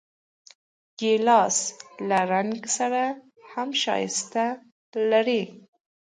[0.99, 1.57] ګیلاس
[2.09, 3.03] له رنګ سره
[3.51, 4.33] هم ښایست
[5.11, 5.43] لري.